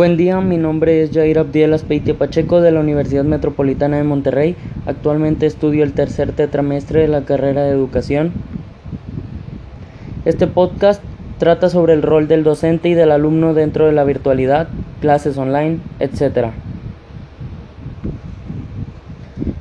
Buen 0.00 0.16
día, 0.16 0.40
mi 0.40 0.56
nombre 0.56 1.02
es 1.02 1.10
Jair 1.12 1.38
Abdiel 1.38 1.74
Aspeitia 1.74 2.14
Pacheco 2.14 2.62
de 2.62 2.72
la 2.72 2.80
Universidad 2.80 3.22
Metropolitana 3.22 3.98
de 3.98 4.02
Monterrey. 4.02 4.56
Actualmente 4.86 5.44
estudio 5.44 5.84
el 5.84 5.92
tercer 5.92 6.32
tetramestre 6.32 7.02
de 7.02 7.08
la 7.08 7.26
carrera 7.26 7.64
de 7.64 7.72
educación. 7.72 8.32
Este 10.24 10.46
podcast 10.46 11.02
trata 11.36 11.68
sobre 11.68 11.92
el 11.92 12.00
rol 12.00 12.28
del 12.28 12.44
docente 12.44 12.88
y 12.88 12.94
del 12.94 13.12
alumno 13.12 13.52
dentro 13.52 13.84
de 13.84 13.92
la 13.92 14.04
virtualidad, 14.04 14.68
clases 15.02 15.36
online, 15.36 15.80
etc. 15.98 16.46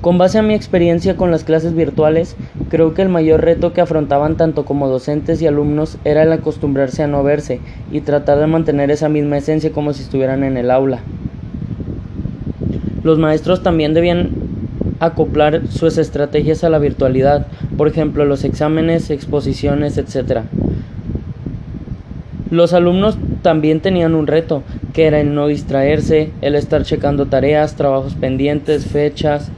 Con 0.00 0.18
base 0.18 0.38
a 0.38 0.42
mi 0.42 0.54
experiencia 0.54 1.16
con 1.16 1.30
las 1.30 1.42
clases 1.42 1.74
virtuales, 1.74 2.36
creo 2.68 2.94
que 2.94 3.02
el 3.02 3.08
mayor 3.08 3.42
reto 3.42 3.72
que 3.72 3.80
afrontaban 3.80 4.36
tanto 4.36 4.64
como 4.64 4.88
docentes 4.88 5.40
y 5.40 5.46
alumnos 5.46 5.98
era 6.04 6.22
el 6.22 6.32
acostumbrarse 6.32 7.02
a 7.02 7.06
no 7.06 7.22
verse 7.22 7.60
y 7.90 8.02
tratar 8.02 8.38
de 8.38 8.46
mantener 8.46 8.90
esa 8.90 9.08
misma 9.08 9.38
esencia 9.38 9.72
como 9.72 9.92
si 9.92 10.02
estuvieran 10.02 10.44
en 10.44 10.56
el 10.56 10.70
aula. 10.70 11.00
Los 13.02 13.18
maestros 13.18 13.62
también 13.62 13.94
debían 13.94 14.30
acoplar 15.00 15.66
sus 15.68 15.98
estrategias 15.98 16.62
a 16.64 16.70
la 16.70 16.78
virtualidad, 16.78 17.46
por 17.76 17.88
ejemplo 17.88 18.24
los 18.24 18.44
exámenes, 18.44 19.10
exposiciones, 19.10 19.98
etc. 19.98 20.42
Los 22.50 22.72
alumnos 22.74 23.18
también 23.42 23.80
tenían 23.80 24.14
un 24.14 24.26
reto, 24.26 24.62
que 24.92 25.06
era 25.06 25.20
el 25.20 25.34
no 25.34 25.46
distraerse, 25.46 26.30
el 26.42 26.54
estar 26.54 26.84
checando 26.84 27.26
tareas, 27.26 27.76
trabajos 27.76 28.14
pendientes, 28.14 28.86
fechas, 28.86 29.50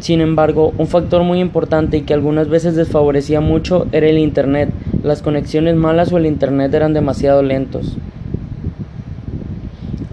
sin 0.00 0.20
embargo, 0.20 0.72
un 0.78 0.86
factor 0.86 1.24
muy 1.24 1.40
importante 1.40 1.96
y 1.96 2.02
que 2.02 2.14
algunas 2.14 2.48
veces 2.48 2.76
desfavorecía 2.76 3.40
mucho 3.40 3.86
era 3.90 4.06
el 4.06 4.18
Internet. 4.18 4.70
Las 5.02 5.22
conexiones 5.22 5.74
malas 5.74 6.12
o 6.12 6.18
el 6.18 6.26
Internet 6.26 6.72
eran 6.72 6.94
demasiado 6.94 7.42
lentos. 7.42 7.96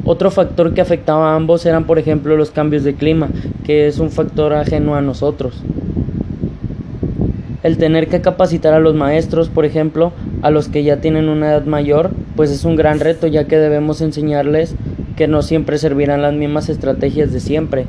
Otro 0.04 0.32
factor 0.32 0.74
que 0.74 0.82
afectaba 0.82 1.32
a 1.32 1.36
ambos 1.36 1.66
eran, 1.66 1.86
por 1.86 2.00
ejemplo, 2.00 2.36
los 2.36 2.52
cambios 2.52 2.84
de 2.84 2.96
clima, 2.96 3.30
que 3.64 3.88
es 3.88 4.00
un 4.00 4.10
factor 4.10 4.54
ajeno 4.54 4.96
a 4.96 5.02
nosotros. 5.02 5.62
El 7.62 7.78
tener 7.78 8.08
que 8.08 8.22
capacitar 8.22 8.74
a 8.74 8.80
los 8.80 8.96
maestros, 8.96 9.50
por 9.50 9.66
ejemplo, 9.66 10.14
a 10.42 10.52
los 10.52 10.68
que 10.68 10.84
ya 10.84 10.98
tienen 10.98 11.30
una 11.30 11.48
edad 11.48 11.66
mayor, 11.66 12.12
pues 12.36 12.52
es 12.52 12.66
un 12.66 12.76
gran 12.76 13.00
reto 13.00 13.26
ya 13.28 13.46
que 13.46 13.58
debemos 13.58 14.02
enseñarles 14.02 14.76
que 15.16 15.28
no 15.28 15.42
siempre 15.42 15.78
servirán 15.78 16.22
las 16.22 16.34
mismas 16.34 16.70
estrategias 16.70 17.32
de 17.32 17.40
siempre 17.40 17.88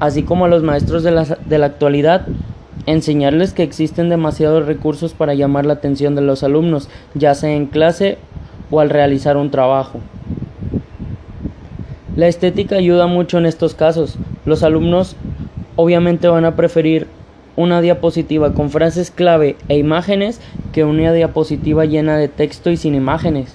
así 0.00 0.22
como 0.22 0.44
a 0.44 0.48
los 0.48 0.62
maestros 0.62 1.02
de 1.02 1.10
la, 1.10 1.24
de 1.24 1.58
la 1.58 1.66
actualidad, 1.66 2.26
enseñarles 2.86 3.52
que 3.52 3.62
existen 3.62 4.08
demasiados 4.08 4.66
recursos 4.66 5.12
para 5.12 5.34
llamar 5.34 5.66
la 5.66 5.74
atención 5.74 6.14
de 6.14 6.22
los 6.22 6.42
alumnos, 6.42 6.88
ya 7.14 7.34
sea 7.34 7.52
en 7.52 7.66
clase 7.66 8.18
o 8.70 8.80
al 8.80 8.90
realizar 8.90 9.36
un 9.36 9.50
trabajo. 9.50 10.00
La 12.16 12.26
estética 12.26 12.76
ayuda 12.76 13.06
mucho 13.06 13.38
en 13.38 13.46
estos 13.46 13.74
casos. 13.74 14.16
Los 14.44 14.62
alumnos 14.62 15.14
obviamente 15.76 16.26
van 16.26 16.44
a 16.44 16.56
preferir 16.56 17.06
una 17.54 17.80
diapositiva 17.80 18.54
con 18.54 18.70
frases 18.70 19.10
clave 19.10 19.56
e 19.68 19.78
imágenes 19.78 20.40
que 20.72 20.84
una 20.84 21.12
diapositiva 21.12 21.84
llena 21.84 22.16
de 22.16 22.28
texto 22.28 22.70
y 22.70 22.76
sin 22.76 22.94
imágenes. 22.94 23.54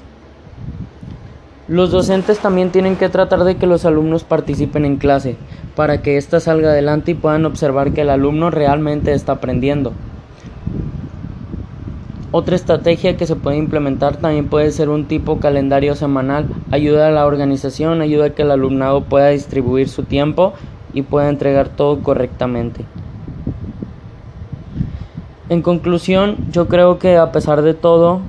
Los 1.67 1.91
docentes 1.91 2.39
también 2.39 2.71
tienen 2.71 2.97
que 2.97 3.09
tratar 3.09 3.43
de 3.45 3.55
que 3.55 3.67
los 3.67 3.85
alumnos 3.85 4.23
participen 4.23 4.85
en 4.85 4.97
clase, 4.97 5.37
para 5.75 6.01
que 6.01 6.17
ésta 6.17 6.39
salga 6.39 6.69
adelante 6.69 7.11
y 7.11 7.15
puedan 7.15 7.45
observar 7.45 7.93
que 7.93 8.01
el 8.01 8.09
alumno 8.09 8.51
realmente 8.51 9.13
está 9.13 9.33
aprendiendo. 9.33 9.93
Otra 12.31 12.55
estrategia 12.55 13.15
que 13.15 13.27
se 13.27 13.35
puede 13.35 13.57
implementar 13.57 14.17
también 14.17 14.47
puede 14.47 14.71
ser 14.71 14.89
un 14.89 15.05
tipo 15.05 15.39
calendario 15.39 15.95
semanal. 15.95 16.47
Ayuda 16.71 17.07
a 17.07 17.11
la 17.11 17.27
organización, 17.27 18.01
ayuda 18.01 18.25
a 18.25 18.29
que 18.31 18.41
el 18.41 18.51
alumnado 18.51 19.03
pueda 19.03 19.29
distribuir 19.29 19.87
su 19.87 20.03
tiempo 20.03 20.53
y 20.93 21.03
pueda 21.03 21.29
entregar 21.29 21.69
todo 21.69 22.01
correctamente. 22.01 22.85
En 25.49 25.61
conclusión, 25.61 26.37
yo 26.51 26.67
creo 26.67 26.97
que 26.97 27.17
a 27.17 27.31
pesar 27.31 27.61
de 27.61 27.75
todo, 27.75 28.21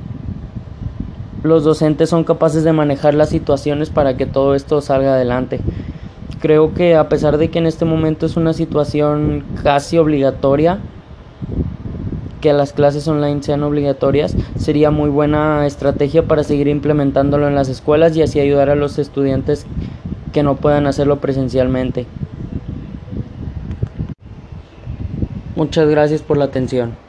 los 1.43 1.65
docentes 1.65 2.11
son 2.11 2.25
capaces 2.25 2.65
de 2.65 2.73
manejar 2.73 3.15
las 3.15 3.31
situaciones 3.31 3.89
para 3.89 4.19
que 4.19 4.27
todo 4.27 4.55
esto 4.55 4.83
salga 4.83 5.15
adelante 5.15 5.61
creo 6.45 6.75
que 6.75 6.95
a 6.95 7.09
pesar 7.09 7.39
de 7.39 7.49
que 7.49 7.59
en 7.59 7.65
este 7.65 7.87
momento 7.87 8.27
es 8.27 8.37
una 8.37 8.53
situación 8.53 9.43
casi 9.63 9.97
obligatoria, 9.97 10.79
que 12.43 12.53
las 12.53 12.75
clases 12.75 13.09
online 13.09 13.43
sean 13.43 13.63
obligatorias, 13.63 14.37
sería 14.59 14.91
muy 14.91 15.09
buena 15.09 15.67
estrategia 15.67 16.25
para 16.25 16.45
seguir 16.45 16.69
implementándolo 16.69 17.49
en 17.49 17.55
las 17.55 17.71
escuelas 17.71 18.15
y 18.15 18.21
así 18.21 18.41
ayudar 18.41 18.69
a 18.69 18.75
los 18.75 18.99
estudiantes 18.99 19.65
que 20.35 20.43
no 20.43 20.57
puedan 20.57 20.87
hacerlo 20.87 21.19
presencialmente. 21.19 22.05
Muchas 25.57 25.89
gracias 25.89 26.21
por 26.21 26.37
la 26.37 26.45
atención. 26.45 27.04